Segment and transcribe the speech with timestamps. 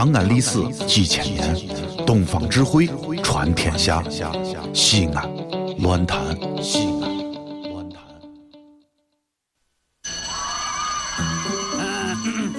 [0.00, 1.54] 长安历史几千年，
[2.06, 2.88] 东方智慧
[3.22, 4.02] 传天下。
[4.72, 5.30] 西安，
[5.80, 6.18] 乱谈
[6.62, 8.02] 西安，乱谈。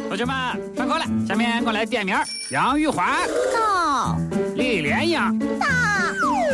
[0.08, 0.36] 同学们
[0.78, 2.16] 上课了，下面我来点名：
[2.52, 4.16] 杨玉环、到
[4.56, 5.66] 李莲英、到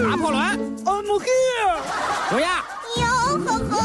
[0.01, 0.41] 拿破仑、
[0.85, 1.81] I'm here。
[2.29, 2.63] 卓雅。
[2.95, 3.77] 哟呵呵，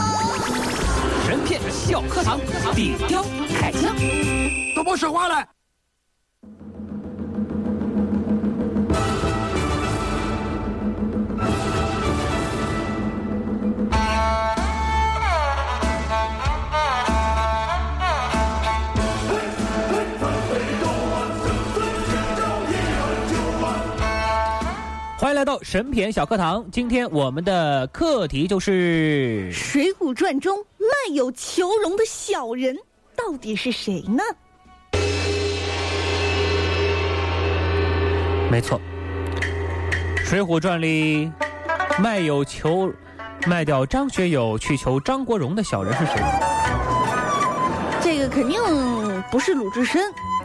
[1.27, 2.39] 神片小课堂，
[2.77, 3.25] 底雕
[3.59, 3.93] 开枪。
[4.77, 5.45] 都别说话了。
[25.23, 26.69] 欢迎来到神篇小课堂。
[26.73, 32.77] 今天我们的课题就是《水浒传》中卖友求荣的小人
[33.15, 34.21] 到底是谁呢？
[38.51, 38.81] 没错，
[40.25, 41.31] 《水浒传》里
[42.01, 42.92] 卖友求
[43.47, 46.14] 卖掉张学友去求张国荣的小人是谁？
[48.03, 48.61] 这个肯定
[49.31, 50.03] 不是鲁智深。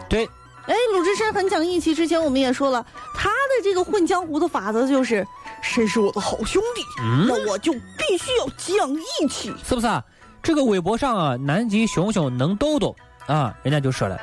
[0.08, 0.24] 对，
[0.68, 5.26] 哎，鲁智深很讲义气，之前我们也说了，他的这个混江湖的法则就是，
[5.62, 9.54] 谁是我的好兄弟，嗯那我就必须要讲义气。
[9.64, 10.04] 是不是啊？
[10.42, 14.20] 这个微博上啊，南极熊熊能兜兜啊，人家就说了，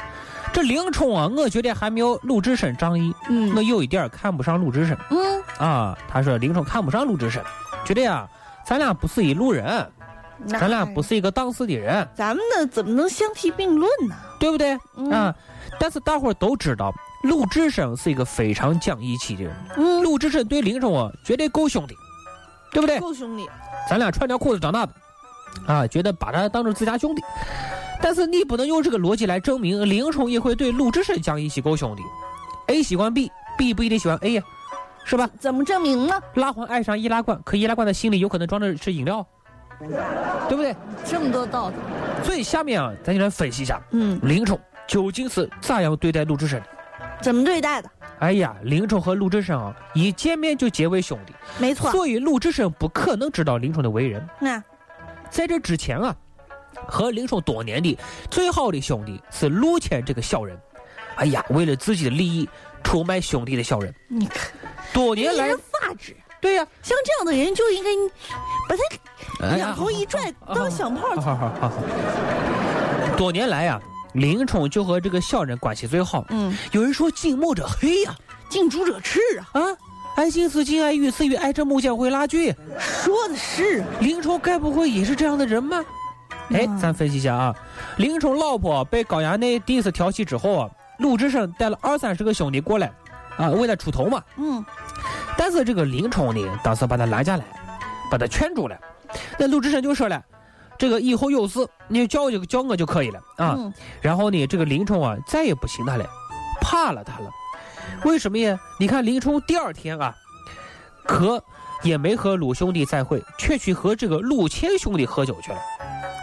[0.53, 5.99] 这林冲啊，我觉得还没有鲁智深仗义，嗯我有一点儿看不上鲁智深嗯，啊。
[6.09, 7.43] 他说林冲看不上鲁智深，
[7.85, 8.27] 觉得呀，
[8.65, 9.87] 咱俩不是一路人，
[10.47, 12.09] 咱俩不是一个档次的人。
[12.15, 14.15] 咱们呢怎么能相提并论呢？
[14.41, 14.79] 对不对？
[14.97, 15.35] 嗯啊，
[15.79, 16.95] 但是大伙儿都知道，
[17.25, 19.55] 鲁智深是一个非常讲义气的人。
[19.77, 21.97] 嗯，鲁智深对林冲啊，绝对够兄弟，
[22.71, 23.01] 对不对？
[23.01, 23.49] 够兄弟，
[23.89, 24.93] 咱俩穿条裤子长大的，
[25.67, 27.23] 啊，觉得把他当成自家兄弟。
[28.03, 32.03] 但是你不能用这个逻辑来证明林冲也会对鲁智深讲义气够兄弟。
[32.67, 34.43] A 喜欢 B，B 不一定喜欢 A 呀，
[35.05, 35.29] 是吧？
[35.41, 36.21] 怎么证明呢？
[36.35, 39.27] 拉环爱上易拉罐，可易拉罐的心里有可能装的是饮料，
[40.47, 40.77] 对不对？
[41.07, 41.75] 这么多道理，
[42.23, 46.67] 所以下面啊，咱就来分析一下嗯，林冲究竟是咋样对待鲁智深的。
[47.25, 47.91] 怎么对待的？
[48.19, 54.29] 哎呀，林冲和鲁智深啊，一见面就结为兄弟，没错，所以鲁智深不可能知道林冲的为人。
[54.39, 54.63] 那
[55.31, 56.15] 在这之前啊，
[56.87, 57.99] 和林冲多年的
[58.31, 60.55] 最好的兄弟是陆谦这个小人。
[61.17, 62.47] 哎呀，为了自己的利益
[62.83, 64.53] 出卖兄弟的小人，你看，
[64.93, 67.91] 多年来，发指，对呀、像这样的人就应该
[68.69, 68.77] 把
[69.49, 71.73] 他两头一拽当响炮好好好。
[73.17, 73.81] 多年来啊，
[74.15, 76.25] 林冲就和这个小人关系最好。
[76.31, 78.15] 嗯，有人说近墨者黑呀、
[78.49, 79.21] 近朱者赤
[79.53, 79.61] 啊，啊，
[80.17, 82.55] 爱近似近，爱远似远，爱这木匠会拉锯。
[82.79, 85.85] 说的是啊，林冲该不会也是这样的人吗？
[86.51, 87.55] 哎，嗯咱分析一下啊，
[87.97, 92.93] 林冲老婆被高衙内第一次调戏之后啊，鲁智深带了二三十个兄弟过来，
[93.37, 94.23] 啊，为他出头嘛。
[94.37, 94.65] 嗯，
[95.37, 97.45] 但是这个林冲呢，当时把他拦下来，
[98.11, 98.77] 把他劝住了。
[99.39, 100.23] 那鲁智深就说了，
[100.79, 103.55] 这个以后有事你就叫我就叫我就可以了啊。
[103.59, 106.05] 嗯然后呢，这个林冲啊，再也不信他了，
[106.61, 107.31] 怕了他了。
[108.05, 108.59] 为什么呀？
[108.79, 110.15] 你看林冲第二天啊，
[111.05, 111.43] 可
[111.83, 115.59] 也没和鲁兄弟再会，却去和这个陆谦兄弟喝酒去了。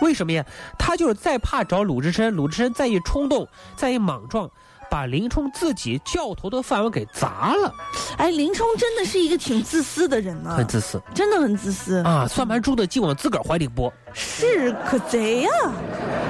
[0.01, 0.43] 为什么呀？
[0.77, 4.49] 他就是再怕找鲁智深，鲁智深再一冲动，再一莽撞，
[4.91, 7.73] 把林冲自己教头的饭碗给砸了，
[8.17, 12.27] 哎，林冲真的是一个挺自私的人呢，很自私真的很自私，啊！
[12.27, 13.91] 算盘珠的尽往自个儿怀里拨。
[14.13, 15.49] 是可贼呀、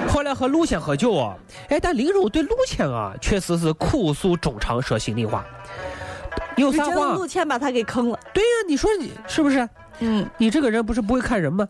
[0.07, 1.35] 后来和陆谦喝酒啊，
[1.69, 5.43] 哎，但林冲对陆谦啊，确实是苦诉衷肠，说心里话。
[6.55, 7.15] 有啥就真话？
[7.15, 8.19] 陆谦把他给坑了。
[8.31, 9.67] 对呀、你说你是不是？
[10.03, 11.67] 嗯，你这个人不是不会看人吗？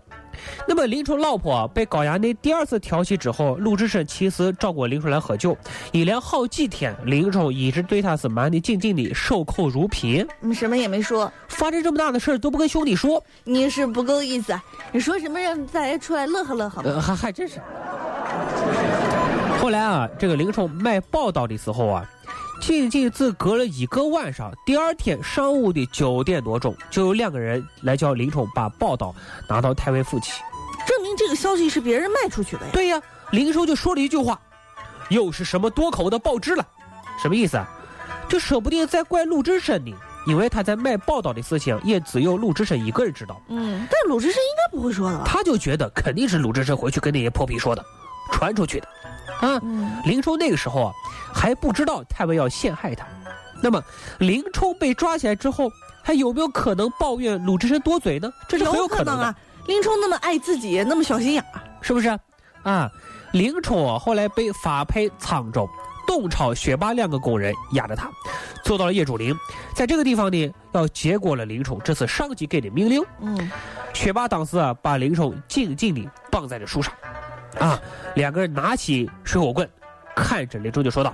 [0.67, 5.57] 那么林冲老婆啊被高衙内第二次调戏之后，鲁智深其实找过林冲来喝酒，
[5.91, 10.27] 一连好几天，林冲一直对他是瞒得紧紧的，守口如瓶。
[10.39, 14.57] 你什么也没说，发生这么大的事儿都不跟兄弟说，你是不够意思。
[14.91, 17.59] 你说什么让大家出来乐呵乐呵还还真是。
[19.59, 22.09] 后来啊，这个林冲卖报道的时候啊，
[22.61, 29.13] 仅仅只隔了一个晚上，第二天上午的九点多钟，就有两个人来叫林冲把报道
[29.47, 30.43] 拿到太尉府去。
[30.85, 32.69] 证明这个消息是别人卖出去的呀。
[32.71, 34.39] 对呀，林冲就说了一句话
[35.09, 36.65] ：“又是什么多口的报纸了？”
[37.19, 37.67] 什么意思啊？
[38.29, 39.91] 就说不定在怪鲁智深呢，
[40.27, 43.41] 因为他在卖报道的事情也只有鲁智深一个人知道。
[43.49, 45.23] 嗯，但鲁智深应该不会说的吧？
[45.25, 47.83] 他就觉得肯定是鲁智深回去跟那些泼皮说的，
[48.31, 48.87] 传出去的。
[49.39, 50.93] 啊，嗯，林冲那个时候啊
[51.33, 53.05] 还不知道太尉要陷害他。
[53.63, 53.81] 那么
[54.19, 55.71] 林冲被抓起来之后，
[56.03, 58.31] 还有没有可能抱怨鲁智深多嘴呢？
[58.47, 59.35] 这是很有可能啊。
[59.67, 62.09] 林冲那么爱自己，那么小心眼儿，是不是？
[62.63, 62.89] 啊，
[63.31, 65.69] 林冲啊后来被发配沧州，
[66.07, 68.09] 董超、薛霸两个工人压着他，
[68.63, 69.35] 做到了野猪林，
[69.75, 73.03] 在这个地方呢，要结果了林冲这次上级给的命令。
[73.19, 73.51] 嗯，
[73.93, 76.91] 薛霸当时啊，把林冲紧紧的绑在了树上，
[77.59, 77.79] 啊，
[78.15, 79.69] 两个人拿起水火棍，
[80.15, 81.13] 看着林冲就说道：“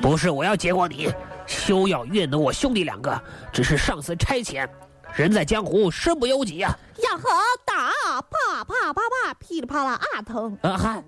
[0.00, 1.12] 不是我要结果你，
[1.46, 3.22] 休要怨得我兄弟两个，
[3.52, 4.66] 只是上司差遣，
[5.14, 6.68] 人在江湖，身不由己呀、
[7.02, 7.30] 呀呵，
[7.64, 7.90] 打，
[8.22, 10.56] 啪啪啪啪，噼里啪啦啊疼。
[10.62, 11.02] 啊嗨，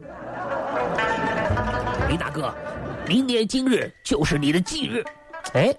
[2.08, 2.54] 林大哥，
[3.06, 5.02] 明年今日就是你的忌日。
[5.54, 5.75] 哎，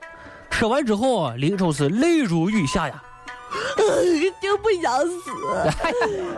[0.49, 3.03] 说完之后啊，林冲是泪如雨下呀。
[4.41, 5.31] 就不想死，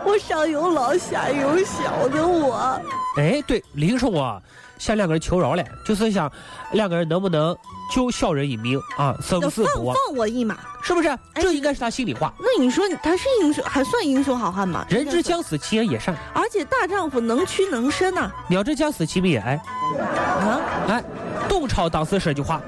[0.04, 2.80] 我上有老下有小的我，
[3.16, 4.40] 哎，对，林冲啊，
[4.78, 6.30] 向两个人求饶了，就是想
[6.72, 7.56] 两个人能不能
[7.94, 10.58] 救小人一命啊，生放死不忘，放我一马。
[10.82, 11.18] 是不是？
[11.34, 12.32] 这应该是他心里话。
[12.38, 14.86] 那你说他是英雄，还算英雄好汉吗？
[14.88, 16.16] 人之将死，其言也善。
[16.32, 19.60] 而且大丈夫能屈能伸呐、鸟之将死，其命也哀。
[19.98, 20.60] 啊！
[20.88, 21.04] 哎，
[21.48, 22.62] 董超当时说句话，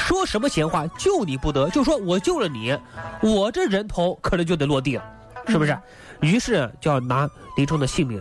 [0.00, 2.76] 说什么闲话，救你不得，就说我救了你，
[3.22, 5.04] 我这人头可能就得落地了，
[5.46, 5.78] 是不是？
[6.20, 8.20] 于是就要拿林冲的性命。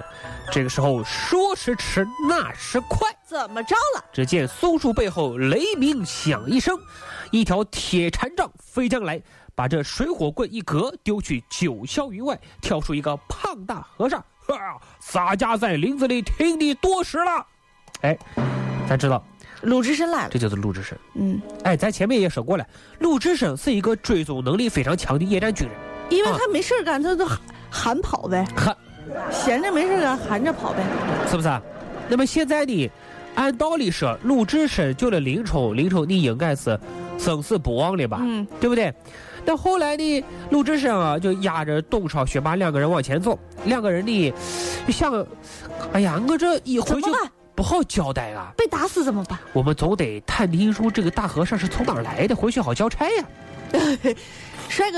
[0.51, 4.05] 这个时候说时迟，那时快，怎么着了？
[4.13, 6.77] 只见松树背后雷鸣响一声，
[7.31, 9.21] 一条铁禅杖飞将来，
[9.55, 14.55] 把这水火棍一格丢去九霄云外，跳出一个胖大和尚，哈，
[14.99, 17.45] 洒家在林子里听你多时了。
[18.01, 18.17] 哎，
[18.87, 19.23] 咱知道
[19.61, 20.29] 鲁智深来了。
[20.31, 20.97] 这就是鲁智深。
[21.15, 22.65] 嗯，哎，咱前面也说过了，
[22.99, 25.75] 鲁智深是一个追踪能力非常强的野战军人，
[26.09, 27.39] 因为他没事儿干，他就喊
[27.69, 28.75] 喊跑呗，喊，
[29.31, 30.83] 闲着没事儿干喊着跑呗。
[31.29, 31.61] 是不是啊？
[32.07, 32.89] 那么现在呢，
[33.35, 36.79] 按道理说，鲁智深救了林冲，林冲你应该是
[37.17, 38.19] 生死不忘的吧？
[38.21, 38.93] 嗯，对不对？
[39.45, 44.33] 那后来呢，鲁智深啊就压着董超、薛霸两个人往前走，两个人呢
[44.85, 45.25] 就想，
[45.93, 47.09] 哎呀，我这一回去？
[47.59, 49.37] 不好交代啊，被打死怎么办？
[49.51, 53.25] 我们总得探听出这个大和尚是从哪儿来的，回去好交差呀。
[54.69, 54.97] 帅哥，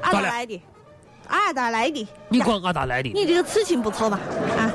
[0.00, 0.60] 俺到了哪来的？
[1.28, 2.08] 俺哪来的？
[2.28, 3.10] 你管俺咋来的？
[3.10, 4.18] 你这个刺青不错吧？
[4.58, 4.66] 啊，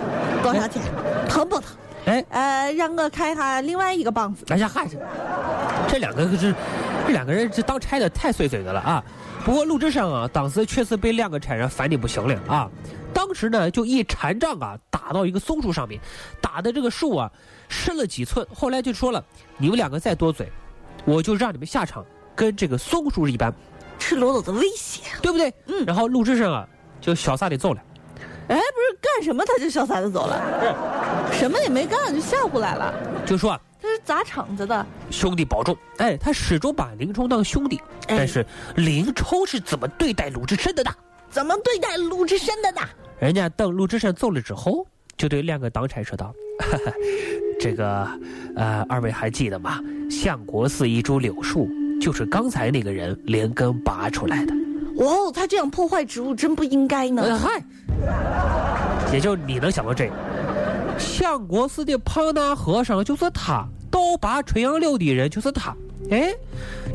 [0.41, 0.81] 多少钱？
[1.27, 1.69] 疼不疼？
[2.05, 4.45] 哎，呃，让我看一下另外一个棒子。
[4.47, 4.97] 哎呀，还是
[5.89, 6.55] 这两个是
[7.09, 9.03] 这两个人这当差的太碎嘴子了啊！
[9.43, 12.69] 不过陆之深啊，当时确实被两个差人烦的不行了啊！
[13.11, 15.99] 当时呢，就一禅杖啊打到一个松树上面，
[16.39, 17.31] 打的这个树啊
[17.67, 18.45] 伸了几寸。
[18.53, 19.25] 后来就说了，
[19.57, 20.51] 你们两个再多嘴，
[21.03, 23.51] 我就让你们下场跟这个松树一般，
[23.97, 25.01] 赤裸裸的威胁。
[25.19, 25.51] 对不对？
[25.65, 26.63] 嗯然后陆之深啊
[27.01, 27.81] 就潇洒的走了。
[28.49, 32.93] 哎，不是干什么他就潇洒的走了，什么也没干就吓唬来了。
[33.25, 33.59] 就说啊，
[34.03, 35.75] 砸场子的，兄弟保重。
[35.97, 40.91] 哎，他始终把林冲当兄弟，哎但是林冲是怎么对待鲁智深的呢？
[41.29, 42.81] 怎么对待鲁智深的呢？
[43.19, 44.85] 人家等鲁智深走了之后，
[45.17, 46.91] 就对两个当差说道：“哈哈，
[47.59, 48.07] 这个，
[48.55, 49.79] 呃，二位还记得吗？
[50.09, 51.69] 相国寺一株柳树，
[52.01, 54.53] 就是刚才那个人连根拔出来的。
[54.97, 57.39] 哦，他这样破坏植物真不应该呃，呢。
[57.39, 57.63] 嗨，
[59.13, 60.13] 也就你能想到这个，
[60.97, 65.75] 相国寺的胖大和尚就是他，倒拔垂杨柳的人就是他。
[66.09, 66.33] 哎，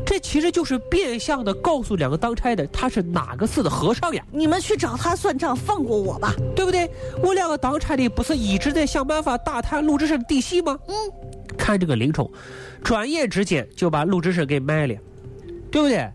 [0.05, 6.33] 这其实就是变相的告诉两个当差的他是哪个寺的和尚呀。”你们去找他算账，放过我吧。
[6.55, 6.89] 对不对？
[7.23, 10.77] 我两个当差的不是一直在想办法打探陆之深的底细吗？
[10.87, 10.95] 嗯，
[11.57, 12.29] 看这个林冲，
[12.83, 14.95] 转眼之间就把陆之深给卖了，
[15.71, 16.09] 对不对？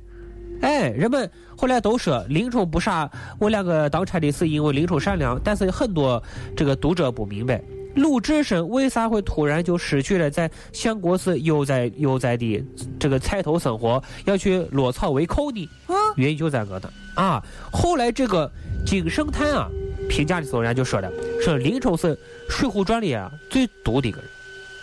[0.63, 6.23] 哎，人们后来都说林冲不杀我两个当差的是因为林冲善良，但是很多
[6.55, 7.63] 这个读者不明白。
[7.95, 12.65] 陆之深为啥会突然就失去了在相国寺悠哉悠哉的
[12.99, 15.69] 这个菜头生活，要去落草为寇呢？
[15.87, 17.43] 啊，原因就在这的啊。
[17.73, 18.51] 后来这个
[18.87, 19.69] 金圣叹啊
[20.09, 21.11] 评价的时候，人家就说了，
[21.43, 22.15] 说林冲是
[22.49, 24.31] 《水浒传》里啊最毒的一个人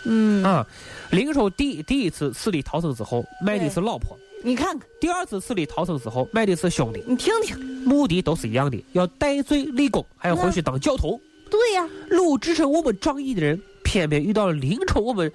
[0.04, 0.66] 嗯，啊。
[1.10, 11.18] 林冲第第一次死里逃生之后，卖的是老婆；你看看，第二次死里逃生之后，卖的是兄弟，你听听，目的都是一样的，要戴罪立功，还要回去当教头。
[11.50, 15.32] 对呀，鲁智深我们仗义的人，偏偏遇到了林冲我们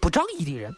[0.00, 0.72] 不仗义的人，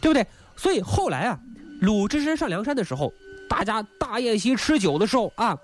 [0.00, 0.26] 对不对？
[0.56, 1.38] 所以后来啊，
[1.80, 3.12] 鲁智深上梁山的时候，
[3.48, 5.58] 大家大宴席吃酒的时候啊，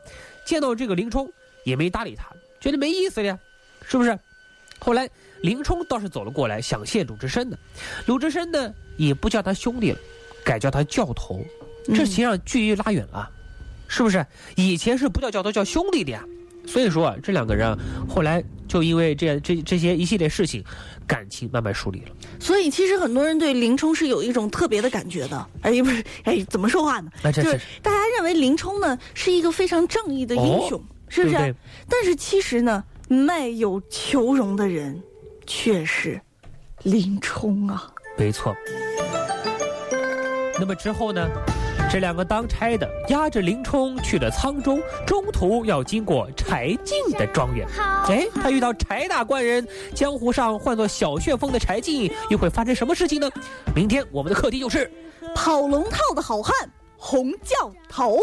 [0.45, 1.31] 见到这个林冲
[1.65, 2.27] 也没搭理他，
[2.61, 3.39] 觉得没意思了呀，
[3.87, 4.19] 是不是？
[4.79, 5.09] 后来
[5.43, 7.59] 林冲倒是走了过来，想谢鲁智深的，
[8.07, 9.99] 鲁智深呢也不叫他兄弟了，
[10.45, 11.45] 改叫他教头，
[11.87, 13.31] 这实际上距离拉远了，
[13.89, 14.25] 是不是？
[14.57, 16.25] 以前是不叫教头叫兄弟的呀。
[16.71, 17.77] 所以说啊，这两个人啊
[18.09, 20.65] 后来就因为这这这些一系列事情，
[21.07, 22.07] 感情慢慢疏离了。
[22.39, 25.47] 所以其实很多人对林冲是有一种特别的感觉的。
[25.62, 27.11] 哎，不是，哎，怎么说话呢？
[27.33, 31.37] 就是是大家认为林冲呢是一个非常正义的英雄，是不是？
[31.37, 31.55] 对不对
[31.89, 35.03] 但是其实呢，卖友求荣的人
[35.47, 36.21] 却是
[36.85, 37.91] 林冲啊。
[38.17, 38.55] 没错。
[40.59, 41.29] 那么之后呢？
[41.92, 47.66] 这两个当差的押着林冲去了沧州，中途要经过柴进的庄园。
[48.06, 53.28] 哎，他遇到柴大官人，江湖上唤作小旋风的柴进，又会发生什么事情呢？
[53.75, 54.88] 明天我们的课题就是
[55.35, 56.54] 跑龙套的好汉
[56.97, 58.20] 洪教头。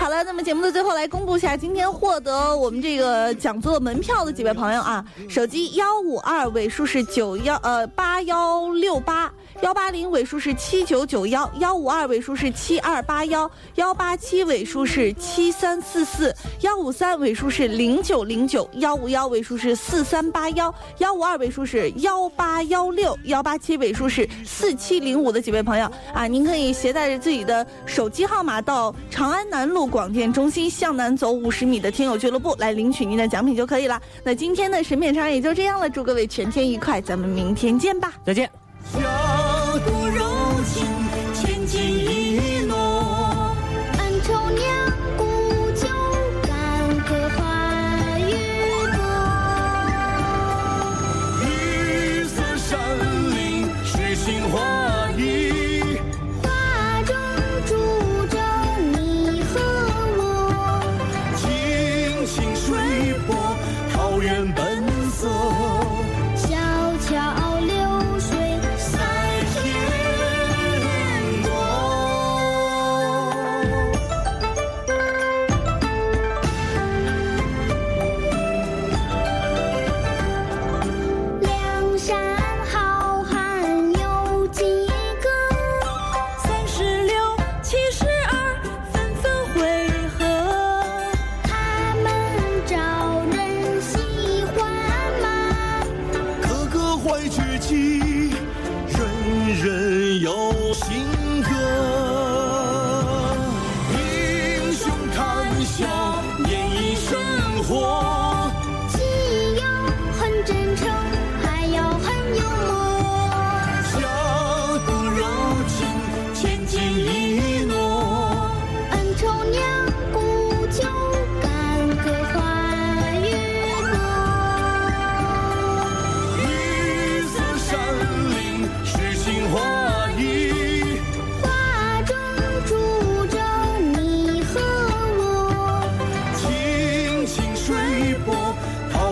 [0.00, 9.32] 好了，那么节目的最后来公布一下今天获得我们这个讲座门票的几位朋友啊，手机幺五二尾数是九幺呃八幺六八。
[9.62, 34.00] 幺八零尾数是七九九幺，幺五二尾数是七二八幺，幺八七尾数是七三四四，幺五三尾数是零九零九，幺五幺尾数是四三八幺，幺五二尾数是幺八幺六，幺八七尾数是四七零五的几位朋友啊，您可以携带着自己的手机号码到长安南路广电中心向南走五十米的听友俱乐部来领取您的奖品就可以了。
[34.22, 38.50] 那今天的审美场也就这样了，祝各位全天愉快，咱们明天见吧，再见。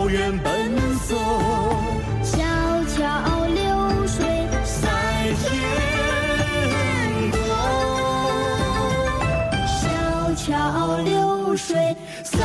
[0.05, 1.15] 桃源本色。
[2.21, 2.37] 小
[2.95, 4.23] 桥流水
[4.63, 4.87] 在
[5.41, 5.49] 天
[7.31, 7.39] 国。
[9.65, 11.75] 小桥流水
[12.23, 12.37] 在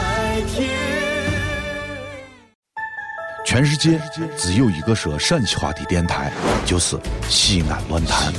[0.55, 0.71] 天。
[3.45, 4.01] 全世界
[4.39, 6.33] 只有一个说陕西话的电台，
[6.65, 6.99] 就是
[7.29, 8.33] 西安论坛。